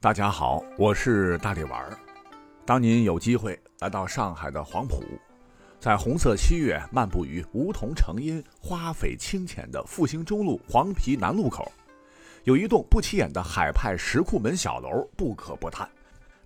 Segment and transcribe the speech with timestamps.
[0.00, 1.84] 大家好，我是大力丸。
[2.64, 5.02] 当您有机会来到上海的黄埔，
[5.80, 11.72] 在红色七月漫步于梧桐成荫、花蜚清浅的复兴中路黄陂南路口，
[12.44, 15.90] 有一栋不起眼的海派石库门小楼不可不探。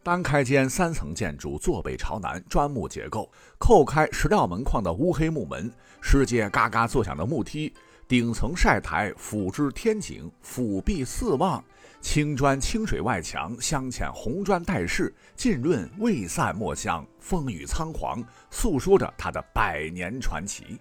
[0.02, 7.70] 单开间三层建筑，坐北朝南，砖木结构，扣开石料门框的乌黑木门，石阶嘎嘎作响的木梯，
[8.08, 11.62] 顶层晒台，俯之天井，俯壁四望。
[12.02, 20.78] 青砖清水外墙，镶嵌红砖带饰，浸润未散墨香，风雨苍黄，诉说着它的百年传奇。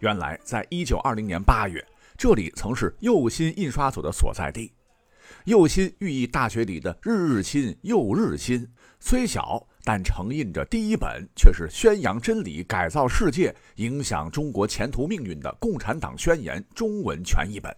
[0.00, 4.72] 原来，在一九二零年八月，这里曾是右新印刷所的所在地。
[5.44, 8.66] 右新寓意大学里的日日新，又日新，
[8.98, 17.74] 虽小，但承印着第一本，却是宣扬真理、改造世界、影响中国前途命运的《共产党宣言》中文全译本。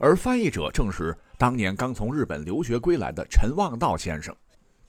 [0.00, 4.34] 而翻译者正是当年刚从日本留学归来的陈望道先生，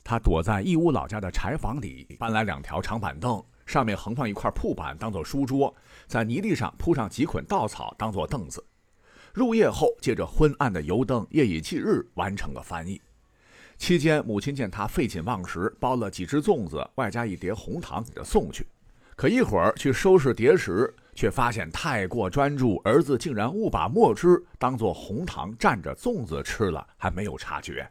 [0.03, 8.63] 他躲在义乌老家的柴房里，搬来两条长板凳，上面横放一块铺板当做书桌，在泥地上铺上几捆稻草当做凳子。
[9.33, 13.01] 入夜后，借着昏暗的油灯，夜以继日完成了翻译。
[13.79, 18.67] 期间，母亲见他废寝忘食，包了几只粽子，外加一碟红糖给他送去。
[19.15, 27.85] 可一会儿去收拾碟时，却发现太过专注，儿子竟然误把墨汁当作红糖蘸着粽子吃了，还没有察觉。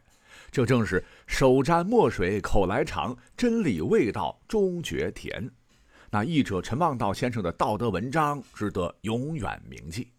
[0.49, 5.47] 这正是手沾墨水口来尝，真理味道终觉甜。
[6.09, 10.11] 那译者陈望道先生的道德文章值得永远铭记。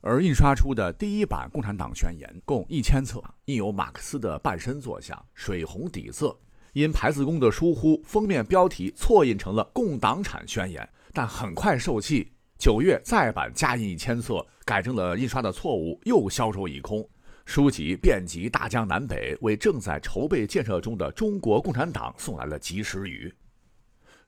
[0.00, 6.38] 而印刷出的第一版《共产党宣言》共一千册，印有马克思的半身坐像，水红底色。
[6.74, 10.88] 因牌子工的疏忽，封面标题错印成了《共党产宣言》，
[11.18, 12.30] 但很快受气。
[12.60, 17.04] 九月再版加印一千册，改正了印刷的错误，又销售一空。
[17.44, 23.34] 书籍遍及大江南北，为正在筹备建设中的中国共产党送来了及时雨。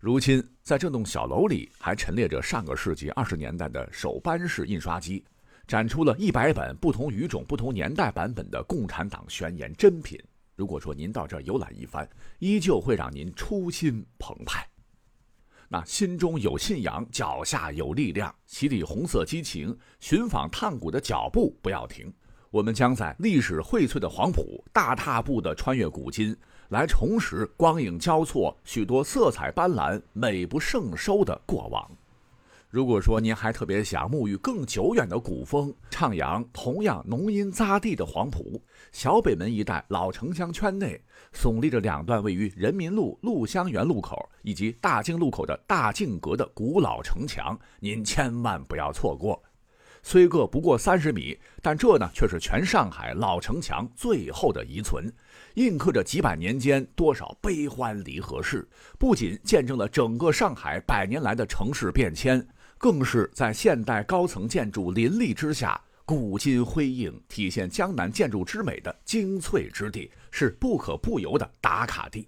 [0.00, 5.24] 如今，在这栋小楼里，还陈列着上个世纪二十年代的手扳式印刷机，
[5.68, 10.20] 展出了一百本不同语种、不同年代版本的《共产党宣言》珍品。
[10.56, 14.68] 如果说您到这儿游览一番，依旧会让您初心澎湃。
[15.72, 22.12] 那心中有信仰，脚下有力量，洗礼红色激情，寻访探古的脚步不要停。
[22.50, 26.36] 我们将在历史荟萃的黄埔，大踏步地穿越古今，
[26.70, 31.88] 来重拾光影交错、许多色彩斑斓、美不胜收的过往。
[32.70, 41.02] 如果说您还特别想沐浴更久远的古风，徜徉同样浓荫匝地的黄埔小北门一带老城乡圈内，
[41.34, 49.42] 耸立着两段位于人民路陆香园路口以及大经路口的大境阁的古老城墙，您千万不要错过。
[50.04, 55.12] 虽各不过三十米，但这呢却是全上海老城墙最后的遗存，
[55.54, 58.66] 印刻着几百年间多少悲欢离合事，
[58.96, 62.46] 不仅见证了整个上海百年来的城市变迁。
[62.80, 72.26] 更是在现代高层建筑林立之下，古今辉映，体现江南建筑之美的精粹之地，是不可不游的打卡地。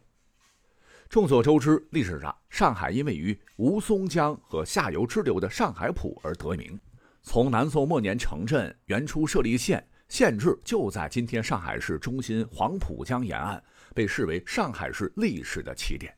[1.09, 6.79] 众所周知，历史上上海因位于吴淞江和下游支流的上海浦而得名。
[7.23, 13.63] 从南宋末年城镇原初设立县，县治就在今天上海市中心黄浦江沿岸，
[13.95, 16.15] 被视为上海市历史的起点。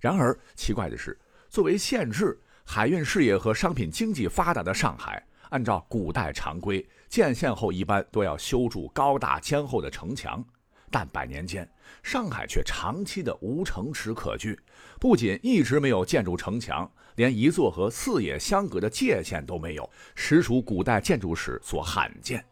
[0.00, 1.18] 然而奇怪的是，
[1.50, 2.40] 作为县治。
[2.70, 10.44] 海运事业和商品经济发达的上海，按照古代常规，建县后一般都要修筑高大坚厚的城墙。
[10.90, 11.66] 但百年间，
[12.02, 14.56] 上海却长期的无城池可居，
[15.00, 22.44] 不仅一直没有建筑城墙，连一座和四野相隔的界限都没有，实属古代建筑史所罕见。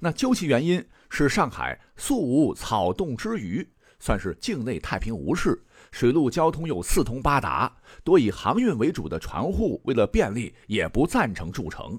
[0.00, 3.66] 那究其原因，是上海素无草动之余，
[3.98, 5.58] 算是境内太平无事。
[5.90, 7.72] 水陆交通又四通八达，
[8.04, 11.98] 多以航运为主的船户为了便利，也不赞成筑城。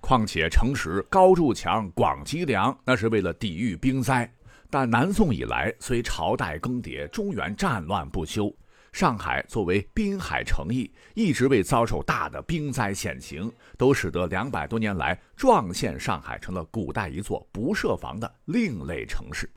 [0.00, 4.30] 况且城池高筑墙、广积粮，那是为了抵御兵灾。
[4.70, 8.54] 但南宋以来，虽朝代更迭，中原战乱不休，
[8.92, 19.48] 上海作为滨海城邑，一直未遭受大的兵灾险情，都使得两百多年来，壮县上海成了古代一座不设防的另类城市。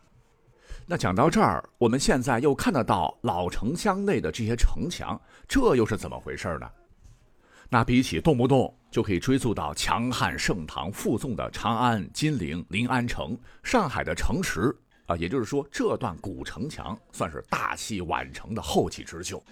[0.91, 6.68] 那讲到这儿，我们现在又看得到老城乡内的这些城墙，这又是怎么回事呢？
[7.69, 14.75] 那比起动不动就可以追溯到强悍盛唐附送的长安、金陵、临安城，上海的城池
[15.06, 19.44] 啊，也就是说这段古城墙算是大器晚成的后起之秀，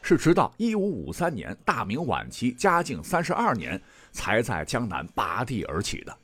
[0.00, 3.78] 是直到一五五三年大明晚期嘉靖三十二年
[4.12, 6.18] 才在江南拔地而起的。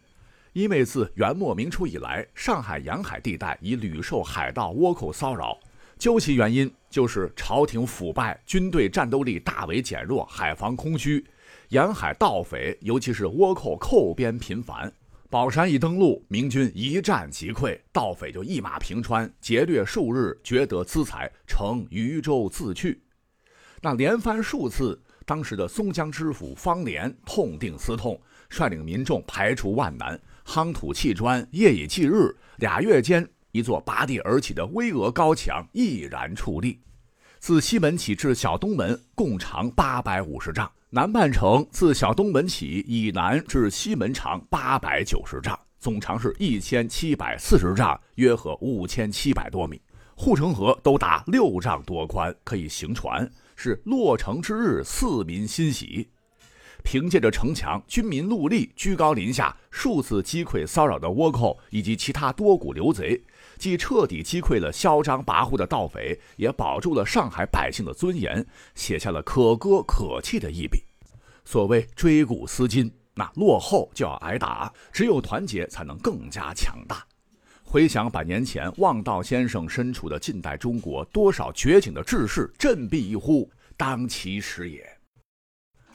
[0.53, 5.59] 因为自元末明初以来，上海沿海地带已屡受海盗倭寇骚扰，
[5.97, 11.25] 究其原因，就是朝廷腐败，军队战斗力大为减弱，海防空虚，
[11.71, 14.93] 沿海盗匪，尤其是倭寇寇边频繁。
[15.31, 23.01] 宝山一登陆，明军一战即溃，盗匪就一马平川，劫掠数日，掘得资财，乘渔舟自去。
[23.81, 28.21] 那连番数次，当时的松江知府方廉痛定思痛，
[28.51, 30.21] 率领民众排除万难。
[30.47, 36.81] 夯土砌砖，夜以继日，俩月间，一座拔地而起的巍峨高墙毅然矗立。
[37.39, 49.83] 自西门起至小东门，共长八百五十丈；南半城自小东门起以南至西门长八百九十丈，总长是一千七百四十丈，约合五千七百多米。
[50.15, 56.12] 护城河都达六丈多宽，可以行船，是落成之日，四民欣喜。
[56.83, 63.23] 凭借着城墙，军民戮力，居高临下，数次击溃骚扰的倭寇以及其他多股流贼，
[63.59, 68.45] 既彻底击溃了嚣张跋扈的盗匪，也保住了上海百姓的尊严，
[68.75, 70.83] 写下了可歌可泣的一笔。
[71.45, 77.05] 所谓追古思今，那落后就要挨打，只有团结才能更加强大。
[77.65, 84.92] 回想百年前望道先生身处的近代中国，多少绝景的志士振臂一呼，当其时也。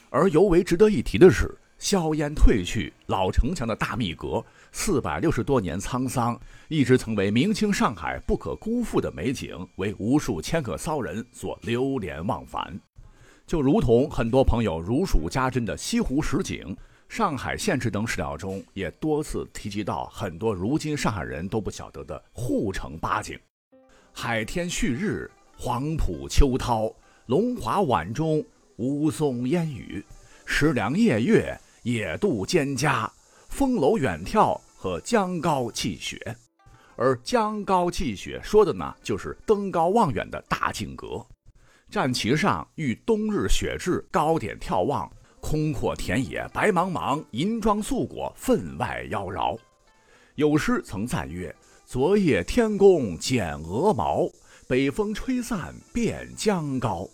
[0.10, 6.40] 而尤为值得一提的是，硝烟褪去，老城墙的大密阁，四百六十多年沧桑，
[6.70, 12.80] 一直曾为明清上海不可辜负的美景，为无数迁客骚人所流连忘返。
[13.46, 16.76] 就如同很多朋友如数家珍的西湖十景、
[17.10, 23.38] 上海县志等史料中，也多次提及到很多如今上海人都不晓得的护城八景：
[24.14, 26.90] 海天旭日、黄浦秋涛、
[27.26, 28.44] 龙华晚钟。
[28.78, 30.06] 乌松烟雨，
[30.46, 33.10] 石梁夜月，野渡蒹葭，
[33.50, 36.36] 峰楼远眺和江高气雪。
[36.96, 41.26] 而江高气雪说的呢，就是登高望远的大镜阁。
[41.90, 49.58] 站其上，遇冬日雪至，高点眺望，空阔田野白茫茫，银装素裹，分外妖娆。
[50.36, 54.30] 有诗曾赞曰：“昨夜天公剪鹅毛，
[54.68, 57.10] 北风吹散遍江高。”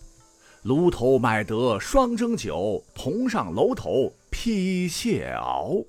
[0.64, 5.86] 炉头买得双蒸酒，同上楼头披蟹螯。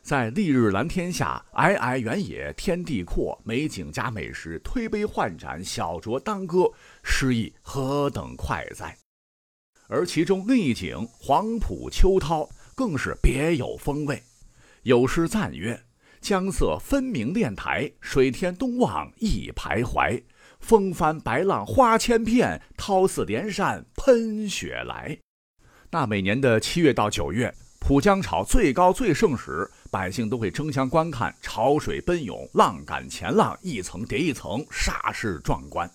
[0.00, 6.72] 在丽日蓝天下，皑皑原野天地阔，美景加美食，推杯换盏，小酌当歌，
[7.04, 8.96] 诗意何等快哉！
[9.88, 14.22] 而其中另一景黄浦秋涛，更是别有风味。
[14.84, 15.78] 有诗赞曰
[16.18, 20.22] ：“江色分明练台，水天东望一徘徊。”
[20.62, 25.18] 风翻白浪花千片，涛似连山喷雪来。
[25.90, 35.90] 那每年的七月到九月，浦江潮最高最盛时，百姓都会争相观看潮水奔涌，浪赶前浪，一层叠一层，煞是壮观。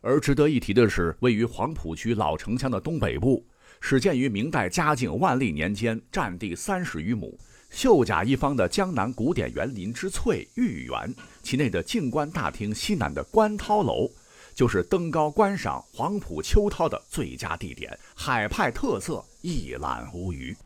[0.00, 3.46] 而值得一提的是，位于黄浦区老城墙的东北部，
[3.80, 7.38] 始建于明代嘉靖、万历年间，占地三十余亩。
[7.70, 14.10] 秀甲一方的江南古典园林之翠玉园，其内的静观大厅西南的观涛楼，
[14.54, 20.56] 就是登高观赏黄浦秋涛的最佳地点，海派特色一览无余。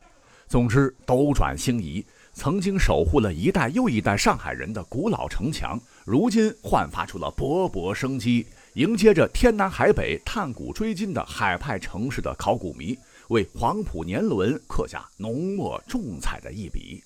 [0.49, 12.99] 总之，斗转星移，曾经守护了一代又一代上海人的古老城墙，如今焕发出了勃勃生机，迎接着天南海北探古追今的海派城市的考古迷。
[13.29, 17.01] 为黄埔年轮刻下浓墨重彩的一笔。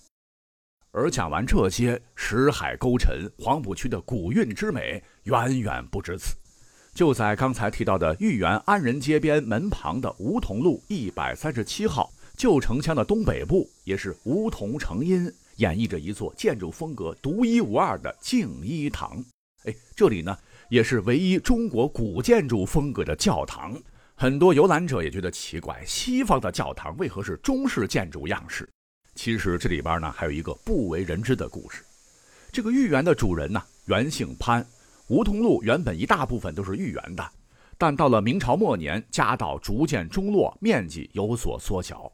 [0.93, 6.35] 而讲完这些，石海沟沉，黄埔区的古韵之美远远不止此。
[6.95, 19.23] 就在刚才提到的豫园安仁街边门旁的梧桐路一百三十七号旧城墙的东北部，也是梧桐成荫，演绎着一座建筑风格独一无二的静一堂。
[19.65, 20.37] 哎，这里呢，
[20.69, 23.75] 也是唯一中国古建筑风格的教堂。
[24.15, 28.69] 很多游览者也觉得奇怪，西方的教堂为何是中式建筑样式？
[29.15, 31.83] 其实这里边呢还有一个不为人知的故事。
[32.51, 34.67] 这个豫园的主人呢，原姓潘，
[35.09, 37.25] 梧桐路原本一大部分都是豫园的，
[37.77, 42.11] 但到了明朝末年，家道逐渐中落，面积有所缩小。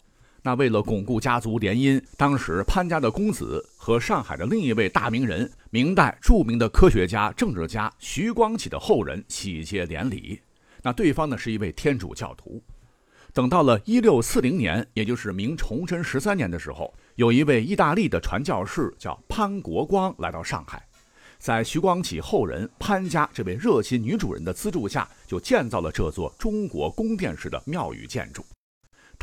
[0.46, 10.38] 那为了巩固家族联姻，当时潘家的公子和上海的另一位大名人，明代著名的科学家、政治家徐光启的后人喜结连理。
[10.82, 12.62] 那对方呢是一位天主教徒。
[13.32, 20.86] 等到了一六四零年，也就是明崇祯十三年的时候，有一位意大利的传教士叫潘国光来到上海，
[21.38, 28.44] 在徐光启后人潘家这位热心女主人的资助下，就建造了这座中国宫殿式的庙宇建筑。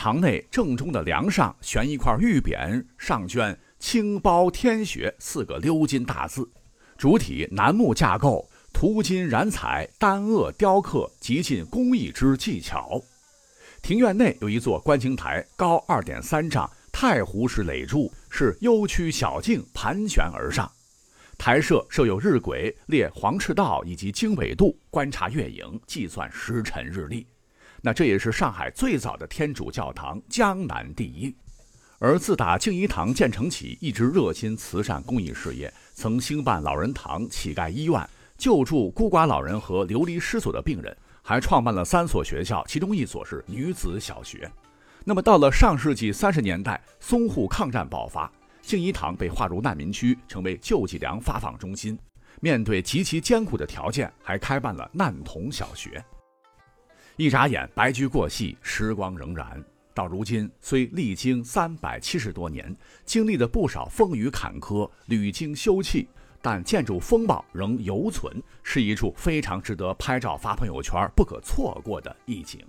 [0.04, 6.50] 堂内正中的梁上悬一块玉匾，上镌“青包天学”四个鎏金大字，
[6.98, 13.00] 主体楠木架构，涂金染彩，丹萼雕刻，极尽工艺之技巧。
[13.84, 20.68] 庭院内有一座观景台，高二点三丈，太湖式垒柱，是幽曲小径盘旋而上。
[21.38, 27.28] 台设设有日晷，列黄赤道以及经纬度，观察月影，计算时辰日历。
[27.82, 31.36] 那这也是上海最早的天主教堂，江南第一。
[32.00, 38.08] 而自打静怡堂建成起，一直热心慈善公益事业，曾兴办老人堂、乞丐医院，
[38.38, 40.96] 救助孤寡老人和流离失所的病人。
[41.24, 44.52] 还创办了三所学校，其中一所是女子小学。
[45.04, 48.32] 那么到了上世纪三十年代，淞沪抗战爆发，
[48.64, 51.98] 静怡堂被划入难民区，成为救济粮发放中心。
[52.40, 56.04] 面对极其艰苦的条件，还开办了难童小学。
[57.22, 59.64] 一眨眼，白驹过隙，时光荏苒。
[59.94, 62.76] 到如今，虽历经三百七十多年，
[63.06, 66.08] 经历了不少风雨坎坷，屡经休憩。
[66.42, 72.60] 但建筑风貌仍犹存，是一处非常值得拍照发朋友圈、不可错过的意景。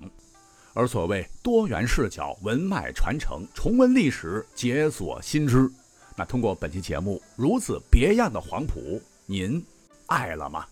[0.74, 5.66] 而所谓多元视角、文脉传承、重温历史、解锁新知，
[6.14, 9.64] 那通过本期节目如此别样的黄埔，您
[10.08, 10.66] 爱了吗？